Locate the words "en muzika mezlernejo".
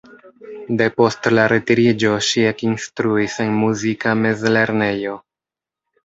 3.43-5.13